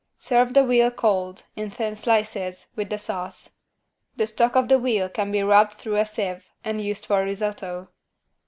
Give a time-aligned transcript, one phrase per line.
[0.17, 3.57] Serve the veal cold, in thin slices, with the sauce.
[4.15, 7.87] The stock of the veal can be rubbed through a sieve and used for risotto.